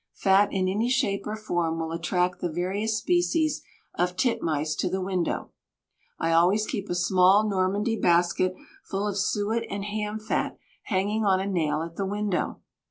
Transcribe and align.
Fat 0.15 0.49
in 0.51 0.67
any 0.67 0.89
shape 0.89 1.27
or 1.27 1.35
form 1.35 1.77
will 1.77 1.91
attract 1.91 2.41
the 2.41 2.49
various 2.51 2.97
species 2.97 3.61
of 3.93 4.15
titmice 4.15 4.75
to 4.75 4.89
the 4.89 4.99
window. 4.99 5.51
I 6.17 6.31
always 6.31 6.65
keep 6.65 6.89
a 6.89 6.95
small 6.95 7.47
Normandy 7.47 7.97
basket 7.97 8.55
full 8.83 9.07
of 9.07 9.15
suet 9.15 9.61
and 9.69 9.85
ham 9.85 10.17
fat 10.17 10.57
hanging 10.85 11.23
on 11.23 11.39
a 11.39 11.45
nail 11.45 11.83
at 11.83 11.97
the 11.97 12.05
window. 12.07 12.61